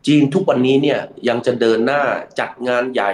[0.06, 2.02] จีนทุกวันนี้เนี่ยยังจะเดินหน้า
[2.40, 3.12] จัดงานใหญ่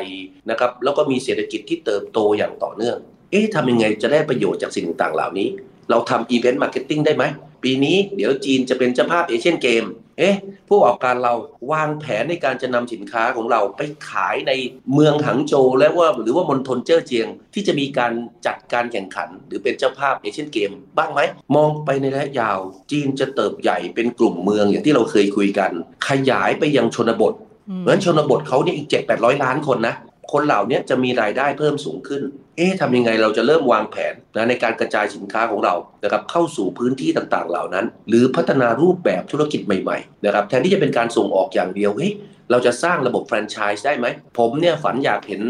[0.50, 2.96] นะครับแล้วก็มีเศรษฐกิจที่เติบโตอย่างต่อเนื่อง
[3.30, 5.48] เอ๊ะทำยังไงจะได้ประโยชน์จากสิ่งต่างเหล่านี้
[5.90, 7.24] เราทำ event marketing ได้ไหม
[7.62, 9.84] ปีนี้เดี๋ยวจีนจะเป็นเจ้าภาพเอเชียนเกมส์
[10.18, 10.36] เอ๊ะ
[10.68, 11.34] ผู้ประกอบการเรา
[11.72, 14.52] วางแผนในการจะนำสินค้าของเราไปขายใน
[14.94, 18.12] เมืองหังโจวและว่าหรือว่ามณฑลเจ้อเจียง ที่จะมีการ
[18.46, 21.20] จัดการแข่งขัน หรือเป็นเจ้าภาพเอเชียนเกม บ้างไหม
[21.54, 22.58] มองไปในระยะยาว
[22.90, 25.70] จีนจะเติบใหญ่เป็นกลุ่มเมืองอย่างที่เราเคยคุยกัน
[26.08, 27.34] ขยายไปยังชนบท
[27.80, 29.94] เพราะฉะนั้นชนบทเขาเนี่ยอีกเจ็ดแปดร้อยล้านคนนะ
[30.32, 32.22] คนเหล่านี้จะมีรายได้เพิ่มสูงขึ้น
[32.56, 42.12] เอ๊ะทำยังไงเราจะเริ่มวางแผนนะในการกระจายสินค้าของเรานะครับเข้าสู่พื้นที่ต่างๆ เหล่านั้น หรือพัฒนารูปแบบธุรกิจใหม่ๆนะครับแทนที่จะเป็นการส่งออกอย่างเดียวเฮ้ย
[42.54, 44.06] เราจะสร้างระบบแฟรนไชส์ได้ไหม
[44.38, 45.42] ผมเนี่ยฝันอยากเห็น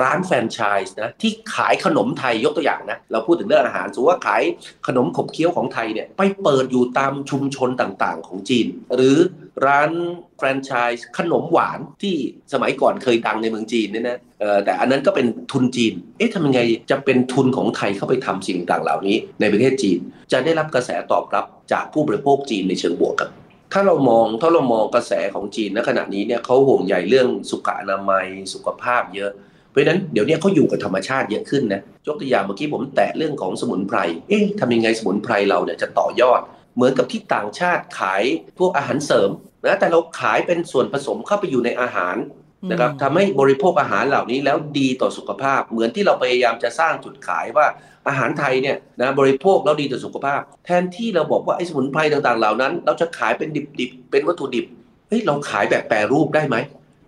[0.00, 4.42] ร้านแฟรนไชส์นะที่ขายขนมไทยยกตัวอย่างนะ เราพูดถึงเรื่องอาหารสมมติว่าขาย
[4.86, 9.16] ขนมขบเคี้ยวของไทยเนี่ยไปเปิดอยู่ตามชุมชนต่างๆ ของจีน หรือ
[9.66, 9.90] ร้าน
[10.36, 12.14] แฟรนไชส์ขนมหวานที่
[12.52, 14.18] สมัยก่อนเคยดังในเมืองจีนเนี่ยนะ
[14.64, 19.98] แต่อันนั้นก็เป็นทุนจีน เอ๊ะทำยังไงจะเป็นทุนของไทยเข้าไปทำสิ่งต่างเหล่านี้ในประเทศจีน
[20.32, 23.30] จะได้รับกระแสตอบรับจากผู้บริโภคจีนในเชิงบวกครับ
[23.72, 29.30] ถ้าเรามองถ้าเรามองกระแสของจีนณขณะนี้เนี่ยเขาห่วงใหญ่เรื่องสุขอนามัยสุขภาพเยอะ
[29.70, 36.40] เพราะฉะนั้นเดี๋ยวนี้เขาอยู่กับธรรมชาติเยอะขึ้นนะยกตัวอย่างเมื่อกี้ผมแตะเรื่องของสมุนไพรเอ๊ะทำยังไงสมุนไพรเราเนี่ยจะต่อยอด
[36.74, 38.22] เหมือนกับที่ต่างชาติขาย
[38.58, 39.30] พวกอาหารเสริม
[39.64, 42.16] นะแต่เราขายเป็นส่วนผสมเข้าไปอยู่ในอาหาร
[42.68, 47.66] นะครับทำให้บริโภคอาหารเหล่านี้แล้วดีต่อสุขภาพ เหมือนที่เราพยายามจะสร้างจุดขายว่า
[48.08, 53.48] อาหารไทยเนี่ยนะบริโภคแล้วดีต่อสุขภาพ แทนที่เราบอกว่าไอ้สมุนไพรต่างๆ เหล่านั้น เราจะขายเป็น
[53.80, 54.64] ดิบๆเป็นวัตถุดิบ
[55.08, 56.56] เฮ้ยเราขายแบบแปรรูปได้ไหม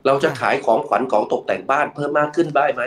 [0.06, 2.82] เราจะขายของขวัญของตกแต่งบ้านเพิ่มมากขึ้นได้ไหม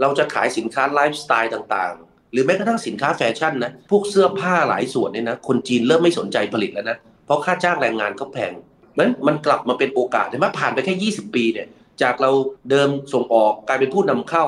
[0.00, 8.52] เราจะขายสินค้าไลฟ์สไตล์ต่างๆ หรือแม้กระทั่งสินค้าแฟชั่นนะพวกเสื้อผ้าหลายส่วนเนี่ยนะคนจีนเริ่มไม่สนใจผลิตแล้วนะเพราะค่าจ้างแรงงานก็แพง
[8.98, 11.66] นั้นมันกลับมาเป็นโอกาสเห็นไหมผ่านไปแค่ 20 ปีเนี่ย
[12.02, 12.30] จากเรา
[12.70, 14.46] เดิมส่งออกกลายเป็นผู้นำเข้า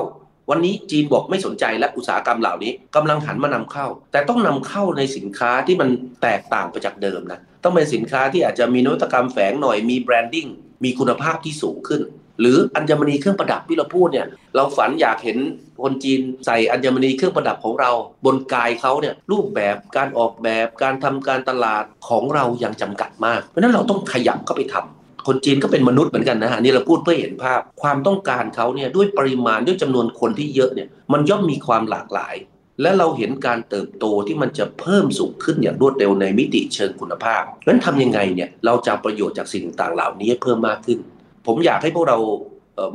[0.49, 5.89] วันนี้จีนบอกไม่สนใจและอุตสาหกรรมเหล่านี้กำลังหันมานำเข้า แต่ต้องนำเข้าในสินค้าที่มัน
[6.21, 10.47] แตกต่างไปจากเดิมนะต้องเป็นสินค้าที่อาจจะมีนวัตกรรมแฝงหน่อยมีแบรนดิ้ง
[10.83, 12.01] มีคุณภาพที่สูงขึ้น
[12.39, 15.37] หรืออัญมณีเครื่องประดับที่เราพูดเนี่ยเราฝันอยากเห็น
[15.83, 17.91] คนจีนใส่อัญมณีเครื่องประดับของเรา
[18.25, 32.35] บนกายเขาเนี่ยรูปแบบการออกแบบการทำการตลาดของเรายังจำกัดมาก เพราะนั้นเราต้องขยับเข้าไปทำ คนจีนก็เป็นมนุษย์เหมือนกันนะฮะนี่เราพูดเพื่อเห็นภาพ ความต้องการเขาเนี่ยด้วยปริมาณด้วยจำนวนคนที่เยอะเนี่ยมันย่อมมีความหลากหลาย
[32.81, 40.99] และเราเห็นการเติบโตที่มันจะเพิ่มสูงขึ้นอย่างรวดเร็วในมิติเชิงคุณภาพนั้นทำยังไงเนี่ยเราจะประโยชน์จากสิ่งต่างเหล่านี้เพิ่มมากขึ้น
[41.47, 42.17] ผมอยากให้พวกเรา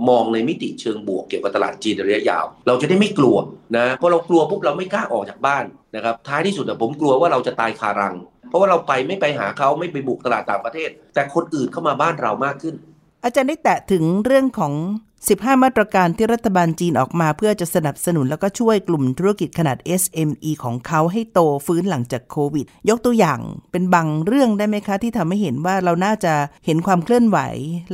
[0.08, 3.36] มองในมิติเชิงบวกเกี่ยวกับตลาดจีนระยะยาว เราจะได้ไม่กลัว
[3.76, 5.64] นะเพราะเรากลัวปุ๊บเราไม่กล้าออกจากบ้าน
[5.96, 8.14] นะครับท้ายที่สุดผมกลัวว่าเราจะตายคารัง
[8.48, 12.74] เพราะว่าเราไปไม่ไปหาเขาไม่ไปบุกตลาดต่างประเทศ แต่คนอื่นเข้ามาบ้านเรามากขึ้น
[13.26, 14.72] อาจารย์ได้แตะถึงเรื่องของ
[15.18, 23.40] 15 มาตรการที่รัฐบาลจีนออกมาเพื่อจะสนับสนุนแล้วก็ช่วยกลุ่มธุรกิจขนาด SME ของเขาให้โตฟื้นหลังจากโควิด ยกตัวอย่าง
[23.72, 26.34] เป็นบางเรื่องได้ไหมคะ ที่ทำให้เห็นว่าเราน่าจะ
[26.66, 27.38] เห็นความเคลื่อนไหว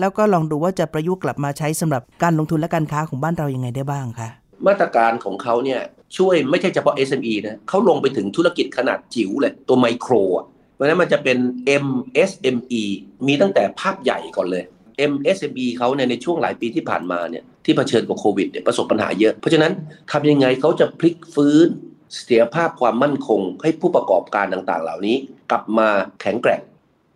[0.00, 4.28] แล้วก็ลองดูว่าจะประยุกต์กลับมาใช้สำหรับการลงทุนและการค้าของบ้านเรายังไงได้บ้างคะ
[4.66, 5.80] มาตรการของเขาเนี่ย
[6.16, 10.46] ช่วยไม่ใช่เฉพาะ SME นะเขาลงไปถึงธุรกิจขนาดจิ๋วเลยตัวไมโครอะ
[10.80, 11.38] ราะฉะนั้นมันจะเป็น
[11.84, 12.82] MSME
[13.26, 14.64] มีตั้งแต่ภาพใหญ่ก่อนเลย
[15.12, 19.72] MSME เขาในในช่วงหลายปีที่ผ่านมาเนี่ยที่เผชิญกับโควิดเนี่ยประสบปัญหาเยอะ เพราะฉะนั้น
[20.12, 21.66] ทำยังไงเขาจะพลิกฟื้น
[22.14, 25.16] เสถียรภาพความมั่นคง ให้ผู้ประกอบการต่างๆ เหล่านี้
[25.50, 25.88] กลับมา
[26.20, 26.62] แข็งแกร่ง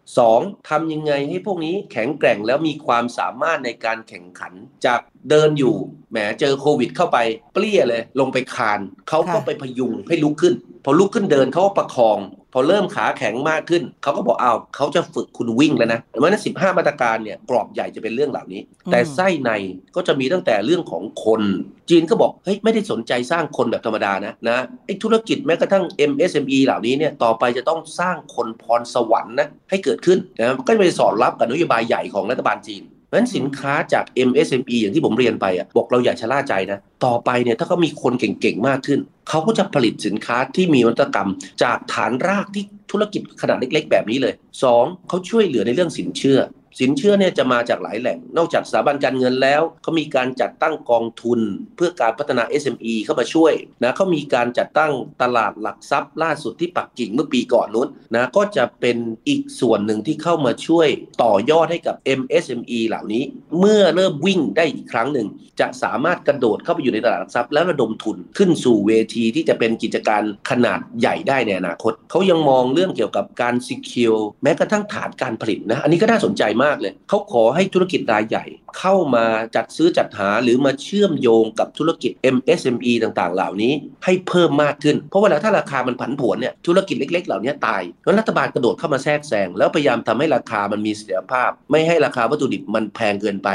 [0.07, 0.69] 2.
[0.71, 4.53] ทำยังไงให้พวกนี้แข็งแกร่งแล้วมีความสามารถในการแข่งขัน
[4.87, 5.77] จากเดินอยู่
[6.11, 7.19] แหมเจอโควิด เข้าไป
[7.55, 12.19] เปรี้ยเลย ลงไปคานเขาก็ไปพยุงให้ลุกขึ้น พอลุกขึ้นเดินเขาก็ประคอง
[12.57, 19.51] พอเริ่มขาแข็งมากขึ้น เขาก็บอกอ้าวเขาจะฝึกคุณวิ่งแล้วนะเพราะนั้นสิบห้ามาตรการเนี่ยกรอบใหญ่จะเป็นเรื่องเหล่านี้ แต่ไส้ใน
[19.97, 21.43] ก็จะมีตั้งแต่เรื่องของคน
[21.91, 32.83] จีนก็บอกเฮ้ยไม่ได้สนใจสร้างคนแบบธรรมดานะนะไอ้ธุรกิจแม้กระทั่ง MSME เหล่านี้เนี่ยต่อไปจะต้องสร้างคนพรสวรรค์นะให้เกิดขึ้นนะก็จะไปสอดรับกับนโยบายใหญ่ของรัฐบาลจีน
[33.15, 41.31] นั้นสินค้าจาก MSME อย่างที่ผมเรียนไปอะบอกเราอย่าชะล่าใจนะ ต่อไปเนี่ยถ้าเขามีคนเก่งๆ มากขึ้น เขาก็จะผลิตสินค้าที่มีวัตกรรม
[41.63, 44.35] จากฐานรากที่ธุรกิจขนาดเล็กๆ แบบนี้เลย
[44.71, 45.09] 2.
[45.09, 46.39] เขาช่วยเหลือในเรื่องสินเชื่อ
[46.81, 51.41] สินเชื่อเนี่ยจะมาจากหลายแหล่ง นอกจากสถาบันการเงินแล้วเขามีการจัดตั้งกองทุน
[51.77, 58.97] เพื่อการพัฒนา SME เข้ามาช่วยนะเขามีการจัดตั้งตลาดหลักทรัพย์ ล่าสุดที่ปักกิ่งเมื่อปีก่อนนู้นนะก็จะเป็น
[59.29, 60.89] อีกส่วนหนึ่งที่เข้ามาช่วย
[61.23, 63.23] ต่อยอดให้กับ MSME เหล่านี้
[63.59, 65.29] เมื่อเริ่มวิ่งได้อีกครั้งหนึ่ง
[65.61, 78.45] จะสามารถกระโดดเข้าไปอยู่ในตลาดหลักทรัพย์แล้วระดมทุนขึ้นสู่เวทีที่จะเป็นกิจการขนาดใหญ่ได้ในอนาคตเขายังมองเรื่องเกี่ยวกับการซิเคียวแม้กระทั่งฐานการผลิตนะอันนี้ก็น่าสนใจมากเลย เขาขอให้ธุรกิจรายใหญ่
[78.79, 79.25] เข้ามา
[79.57, 83.73] จัดซื้อจัดหาหรือมาเชื่อมโยงกับธุรกิจ MSME ต่างๆ เหล่านี้
[84.05, 93.49] ให้เพิ่มมากขึ้น เพราะว่าถ้าราคามันผันผวนเนี่ยธุรกิจเล็ก ๆ เหล่านี้ตายเพราะรัฐบาลกระโดดเข้ามาแทรกแซงแล้วพยายามทำให้ราคามันมีเสถียรภาพ ไม่ให้ราคาวัตถุดิบมันแพงเกินไป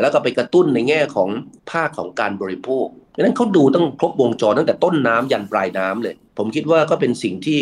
[0.00, 1.28] แล้วก็ไปกระตุ้นในแง่ของ
[1.70, 7.60] ภาคของการบริโภคดังนั้นเขาดูต้องครบวงจรตั้งแต่ต้นน้ำยันปลายน้ำเลย ผมคิดว่าก็เป็นสิ่งที่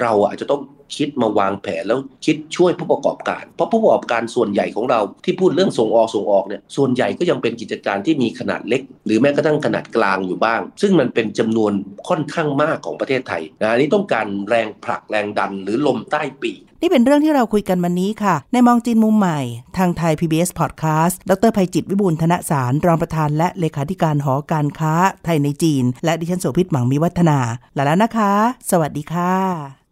[0.00, 0.62] เราอาจจะต้อง
[0.96, 11.72] คิดมาวางแผนแล้วคิดช่วยผู้ประกอบการ เพราะผู้ประกอบการส่วนใหญ่ของเราที่พูดเรื่องส่งออกส่งออกเนี่ยส่วนใหญ่ก็ยังเป็นกิจการที่มีขนาดเล็ก หรือแม้กระทั่งขนาดกลางอยู่บ้าง ซึ่งมันเป็นจำนวน
[12.08, 19.40] ค่อนข้างมากของประเทศไทยนะนี่ต้องการแรงผลักแรงดันหรือลมใต้ปี นี่เป็นเรื่องที่เราคุยกันวันนี้ค่ะ ในมองจีนมุมใหม่
[19.76, 27.38] ทางไทย PBS Podcast ดรภัยจิตวิบูลธนสาร รองประธานและเลขาธิการหอการค้า ไทยในจีน และดิฉันโสภิตหมังมีวัฒนา
[27.76, 28.32] ลาแล้วนะคะ
[28.70, 29.34] สวัสดีค่ะ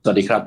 [0.04, 0.42] สวัสดีครับ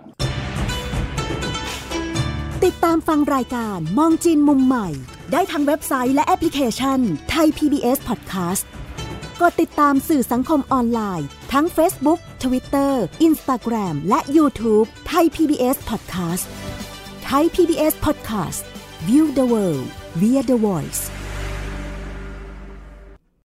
[2.66, 4.88] ติดตามฟังรายการมองจีนมุมใหม่
[5.32, 7.00] ได้ทางเว็บไซต์และแอปพลิเคชัน
[7.30, 8.64] ไทย PBS Podcast
[9.42, 12.92] กดติดตามสื่อสังคมออนไลน์ ทั้ง Facebook Twitter
[13.28, 16.46] Instagram และ YouTube ไทย PBS Podcast
[17.26, 18.62] ไทย PBS Podcast
[19.08, 19.88] View the world
[20.22, 21.02] via the voice